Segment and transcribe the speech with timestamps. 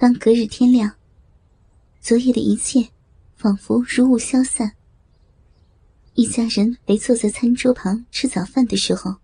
[0.00, 0.90] 当隔日天亮，
[2.00, 2.88] 昨夜的一切
[3.34, 4.72] 仿佛如雾消散。
[6.14, 9.14] 一家人围坐在餐桌旁吃早饭的时候，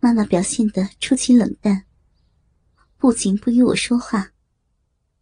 [0.00, 1.84] 妈妈表现得出奇冷淡，
[2.98, 4.32] 不仅不与我说话，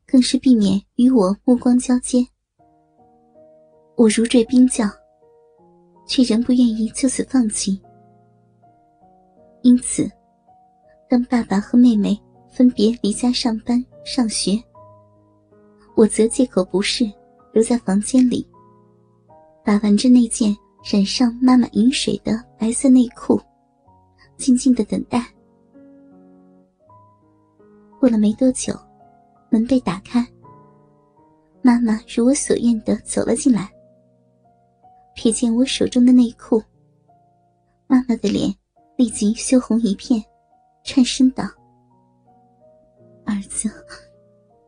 [0.07, 2.27] 更是避免与我目光交接。
[3.95, 4.88] 我如坠冰窖，
[6.06, 7.79] 却仍不愿意就此放弃。
[9.61, 10.11] 因此，
[11.11, 12.18] 当爸爸和妹妹
[12.50, 13.84] 分别离家上班。
[14.05, 14.63] 上学，
[15.97, 17.11] 我则借口不适，
[17.53, 18.47] 留在房间里，
[19.65, 20.55] 把玩着那件
[20.85, 23.41] 染上妈妈饮水的白色内裤，
[24.37, 25.27] 静静的等待。
[27.99, 28.75] 过了没多久，
[29.49, 30.23] 门被打开，
[31.63, 33.71] 妈妈如我所愿的走了进来。
[35.16, 36.63] 瞥见我手中的内裤，
[37.87, 38.55] 妈妈的脸
[38.97, 40.23] 立即羞红一片，
[40.83, 41.45] 颤声道。
[43.34, 43.69] 儿子，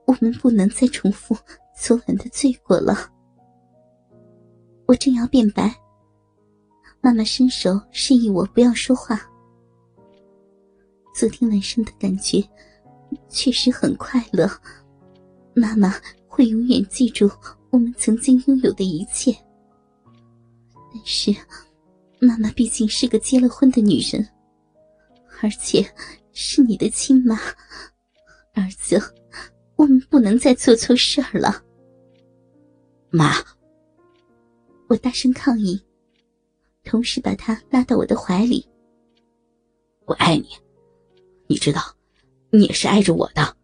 [0.06, 1.36] 我们不能再重复
[1.76, 3.12] 昨晚的罪过了。
[4.86, 5.72] 我正要辩白，
[7.00, 9.20] 妈妈伸手示意我不要说话。
[11.14, 12.42] 昨天晚上的感觉
[13.28, 14.50] 确实很快乐，
[15.54, 15.94] 妈妈
[16.26, 17.30] 会永远记住
[17.70, 19.32] 我们曾经拥有的一切。
[20.92, 21.34] 但是，
[22.20, 24.26] 妈妈毕竟是个结了婚的女人，
[25.40, 25.86] 而且
[26.32, 27.38] 是你的亲妈。
[28.86, 29.14] 儿子，
[29.74, 31.64] 我们不能再做错事儿了。
[33.10, 33.34] 妈，
[34.86, 35.82] 我大声抗议，
[36.84, 38.64] 同时把他拉到我的怀里。
[40.04, 40.48] 我爱你，
[41.48, 41.82] 你知道，
[42.50, 43.56] 你也是爱着我的。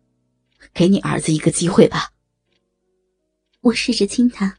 [0.74, 2.12] 给你儿子一个机会吧。
[3.60, 4.58] 我试着亲他，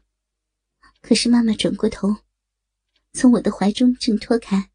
[1.02, 2.16] 可是妈妈转过头，
[3.12, 4.70] 从我的怀中挣脱开，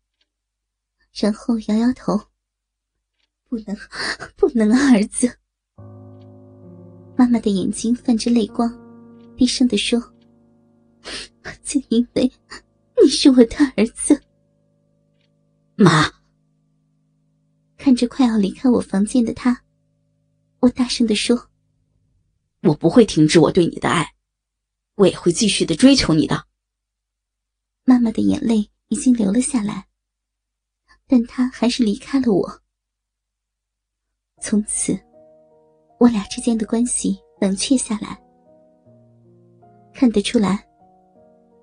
[1.13, 2.27] 然后摇摇头
[3.49, 3.75] ：“不能，
[4.35, 5.37] 不能啊，儿子。”
[7.19, 8.73] 妈妈的眼睛泛着泪光，
[9.35, 9.99] 低声的说
[11.65, 12.31] ：“就因为
[13.03, 14.23] 你是我的儿子。”
[15.75, 16.09] 妈，
[17.75, 19.65] 看着快要离开我房间的他，
[20.61, 21.49] 我大声的说
[22.63, 24.15] ：“我不会停止我对你的爱，
[24.95, 26.45] 我也会继续的追求你的。”
[27.83, 29.89] 妈妈的眼泪已经流了下来，
[31.05, 32.61] 但她还是离开了我。
[34.41, 34.97] 从此。
[35.99, 38.17] 我俩之间的关系冷却下来，
[39.93, 40.65] 看得出来，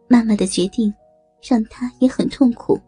[0.09, 0.93] 妈妈的决定
[1.43, 2.79] 让他也很痛苦，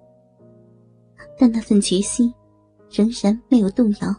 [1.38, 2.32] 但那份决心
[2.90, 4.14] 仍然没有动摇。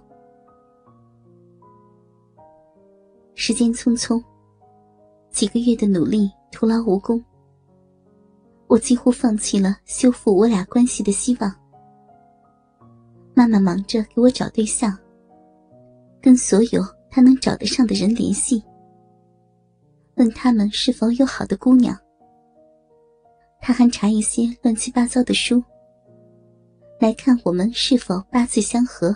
[3.35, 4.21] 时间匆匆，
[5.29, 7.23] 几个月的努力徒劳无功，
[8.65, 11.55] 我几乎放弃了修复我俩关系的希望。
[13.35, 14.97] 妈妈忙着给我找对象，
[16.19, 16.83] 跟所有。
[17.09, 18.63] 他能找得上的人联系，
[20.15, 21.97] 问他们是否有好的姑娘。
[23.61, 25.63] 他还查一些乱七八糟的书，
[26.99, 29.15] 来看我们是否八字相合。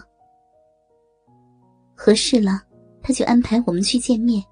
[1.96, 2.62] 合适了，
[3.02, 4.44] 他就安排我们去见面。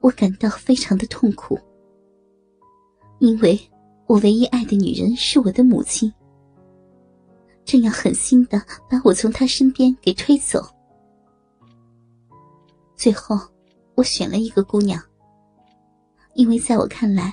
[0.00, 1.58] 我感到非常的痛苦，
[3.20, 3.58] 因为
[4.06, 6.12] 我唯一爱的女人是我的母亲，
[7.64, 10.66] 正要狠心的把我从她身边给推走。
[12.98, 13.38] 最后，
[13.94, 15.00] 我选了一个姑娘，
[16.34, 17.32] 因为在我看来，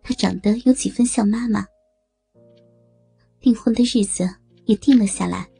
[0.00, 1.66] 她长得有几分像妈妈。
[3.40, 4.32] 订婚的日子
[4.64, 5.50] 也定了下来。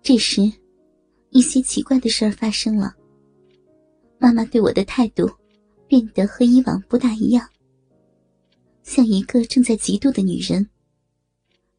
[0.00, 0.50] 这时，
[1.28, 2.96] 一些奇怪的事儿发生了。
[4.18, 5.30] 妈妈对我的态度
[5.86, 7.46] 变得和以往不大一样，
[8.82, 10.66] 像一个正在嫉妒的女人。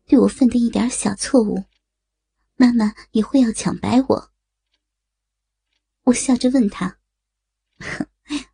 [0.06, 1.63] 对我犯的一点小错误，
[2.56, 4.28] 妈妈也会要抢白我。
[6.03, 6.97] 我笑着问他：“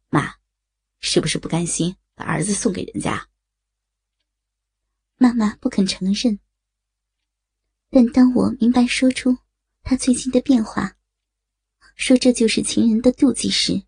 [0.09, 0.35] 妈，
[0.99, 3.29] 是不是不甘心把儿子送给人家？”
[5.17, 6.39] 妈妈不肯承认。
[7.89, 9.37] 但当我明白说出
[9.81, 10.97] 他最近的变化，
[11.95, 13.81] 说这就是情人的妒忌时，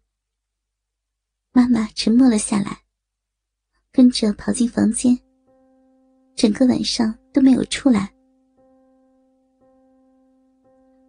[1.51, 2.83] 妈妈沉默了下来，
[3.91, 5.19] 跟着跑进房间，
[6.33, 8.11] 整个晚上都没有出来。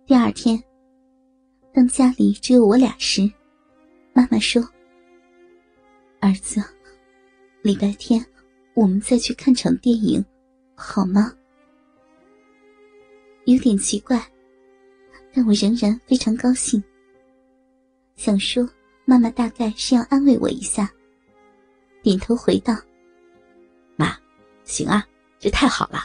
[0.04, 0.69] 第二天。
[1.72, 3.30] 当家里只有我俩时，
[4.12, 4.60] 妈妈说
[6.20, 6.60] ：“儿子，
[7.62, 8.24] 礼拜天
[8.74, 10.24] 我们再去看场电影，
[10.74, 11.32] 好吗？”
[13.46, 14.20] 有点奇怪，
[15.32, 16.82] 但我仍然非常高兴。
[18.16, 18.68] 想说
[19.04, 20.92] 妈妈大概是要安慰我一下，
[22.02, 22.76] 点头回道
[23.96, 24.16] ：“妈，
[24.64, 25.06] 行啊，
[25.38, 26.04] 这太好了。”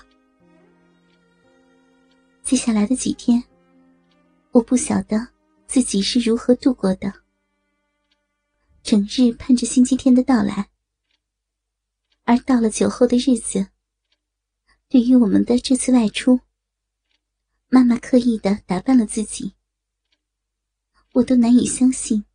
[2.44, 3.44] 接下来的几天。
[4.52, 5.28] 我不晓得
[5.68, 7.12] 自己是如何度过的，
[8.84, 10.70] 整日盼着星期天的到来。
[12.24, 13.68] 而到了酒后的日子，
[14.90, 16.40] 对于我们的这次外出，
[17.68, 19.54] 妈妈刻意的打扮了自己，
[21.14, 22.26] 我都难以相信，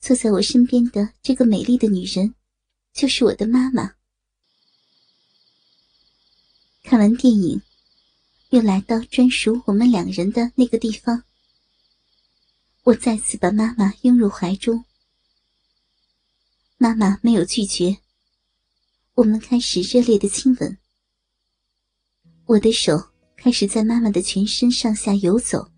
[0.00, 2.34] 坐在我身边的这个美丽的女人，
[2.92, 3.94] 就是我的妈妈。
[6.82, 7.62] 看完电影。
[8.50, 11.24] 又来到专属我们两人的那个地方，
[12.84, 14.84] 我再次把妈妈拥入怀中。
[16.78, 17.96] 妈妈没有拒绝，
[19.14, 20.78] 我们开始热烈的亲吻。
[22.44, 25.70] 我的手开始在妈妈的全身上下游走，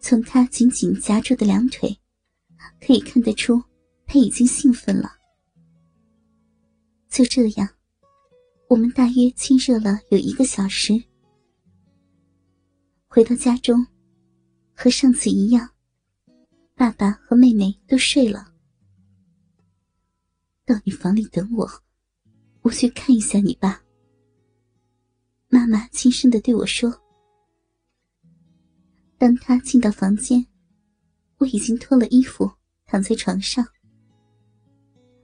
[0.00, 1.94] 从她紧紧夹住的两腿，
[2.80, 3.62] 可以看得出
[4.06, 5.18] 她已经兴奋了。
[7.10, 7.68] 就这样，
[8.70, 11.04] 我们大约亲热了有一个小时。
[13.08, 13.86] 回到家中，
[14.76, 15.70] 和上次一样，
[16.74, 18.52] 爸爸和妹妹都睡了。
[20.66, 21.68] 到你房里等我，
[22.60, 23.82] 我去看一下你爸。
[25.48, 26.94] 妈妈轻声的对我说。
[29.16, 30.46] 当他进到房间，
[31.38, 32.50] 我已经脱了衣服，
[32.84, 33.66] 躺在床上。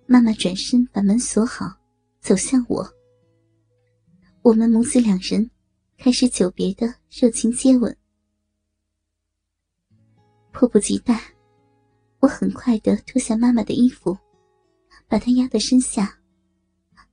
[0.07, 1.71] 妈妈转身把门锁好，
[2.21, 2.91] 走向我。
[4.41, 5.51] 我们母子两人。
[5.99, 7.97] 开始久别的热情接吻，
[10.53, 11.21] 迫不及待，
[12.21, 14.17] 我很快的脱下妈妈的衣服，
[15.09, 16.19] 把她压在身下，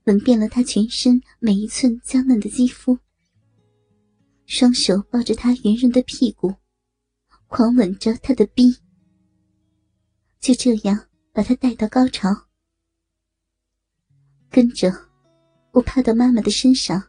[0.03, 2.97] 吻遍了她全身每一寸娇嫩的肌肤，
[4.45, 6.53] 双手抱着她圆润的屁股，
[7.47, 8.75] 狂吻着她的逼，
[10.39, 12.29] 就这样把她带到高潮。
[14.49, 14.91] 跟着，
[15.71, 17.01] 我趴到妈妈的身上。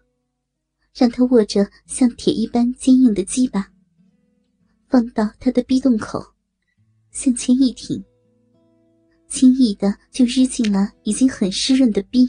[0.93, 3.73] 让她握着像铁一般坚硬的鸡巴，
[4.91, 6.21] 放到他的逼洞口，
[7.13, 8.05] 向前一挺，
[9.29, 12.29] 轻易的就日进了已经很湿润的逼。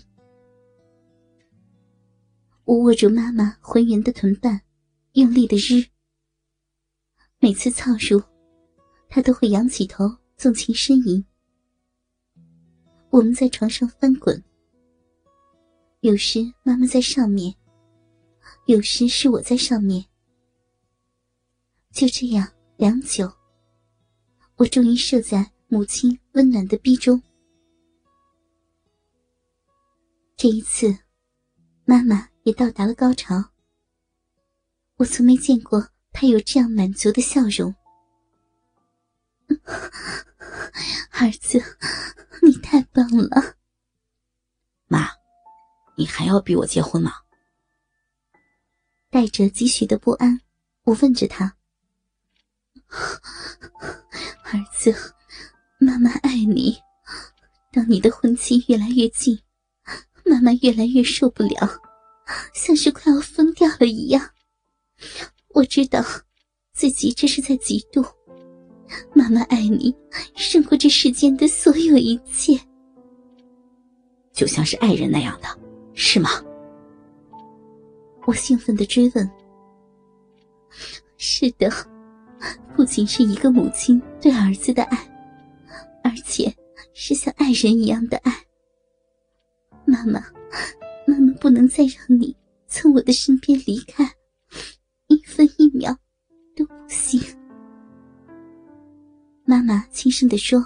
[2.65, 4.61] 我握住妈妈浑圆的臀瓣，
[5.13, 5.83] 用力的日。
[7.39, 8.21] 每次操入，
[9.09, 10.05] 她都会仰起头
[10.37, 11.25] 纵情呻吟。
[13.09, 14.41] 我们在床上翻滚，
[16.01, 17.55] 有时妈妈在上面。
[18.67, 20.05] 有时是我在上面，
[21.91, 22.47] 就这样
[22.77, 23.31] 良久，
[24.55, 27.21] 我终于射在母亲温暖的臂中。
[30.35, 30.97] 这一次，
[31.85, 33.43] 妈妈也到达了高潮。
[34.95, 37.75] 我从没见过她有这样满足的笑容。
[41.11, 41.61] 儿子，
[42.41, 43.57] 你太棒了！
[44.87, 45.09] 妈，
[45.95, 47.11] 你还要逼我结婚吗？
[49.11, 50.41] 带着几许的不安，
[50.83, 51.57] 我问着他
[54.43, 54.93] ：“儿子，
[55.79, 56.77] 妈妈爱你。
[57.71, 59.39] 当你的婚期越来越近，
[60.25, 61.81] 妈妈越来越受不了，
[62.53, 64.29] 像是快要疯掉了一样。
[65.49, 66.03] 我知道，
[66.73, 68.05] 自己这是在嫉妒。
[69.13, 69.95] 妈妈爱你，
[70.35, 72.59] 胜过这世间的所有一切，
[74.33, 75.47] 就像是爱人那样的，
[75.93, 76.29] 是吗？”
[78.27, 79.31] 我兴奋的追问
[81.15, 81.71] ：“是的，
[82.81, 84.97] 不仅是一个母亲对儿子的爱，
[86.03, 86.51] 而且
[86.95, 88.33] 是像爱人一样的爱。
[89.85, 90.19] 妈妈，
[91.05, 92.35] 妈妈不能再让你
[92.65, 94.03] 从我的身边离开，
[95.09, 95.95] 一分一秒
[96.55, 97.21] 都不行。”
[99.45, 100.59] 妈妈轻声的说：“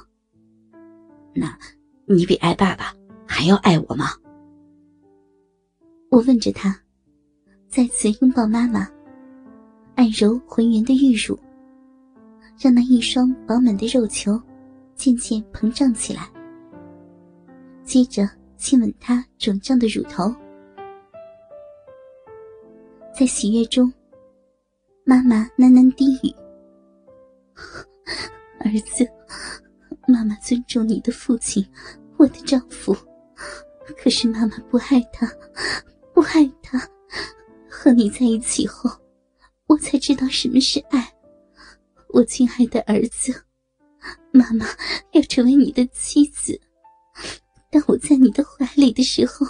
[1.36, 1.60] 那，
[2.05, 2.95] 你比爱爸爸
[3.27, 4.12] 还要爱我吗？”
[6.10, 6.79] 我问着他。
[7.67, 8.89] 再次拥抱妈妈，
[9.95, 11.38] 按揉浑圆的玉乳，
[12.58, 14.42] 让那一双饱满的肉球
[14.96, 16.30] 渐渐膨胀起来。
[17.84, 20.34] 接着亲吻她肿胀的乳头，
[23.18, 23.92] 在喜悦中，
[25.04, 26.34] 妈妈喃喃低语
[28.60, 29.08] ：“儿子，
[30.08, 31.66] 妈妈尊重你的父亲，
[32.18, 32.96] 我的丈夫，
[34.02, 35.28] 可是妈妈不爱他，
[36.14, 36.82] 不爱他。”
[37.70, 38.90] 和你在一起后，
[39.68, 41.14] 我才知道什么是爱。
[42.15, 43.43] 我亲爱的儿子，
[44.31, 44.65] 妈妈
[45.12, 46.57] 要成为你的妻子。
[47.69, 49.45] 当我在你的怀里的时候，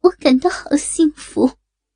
[0.00, 1.50] 我感到好幸福。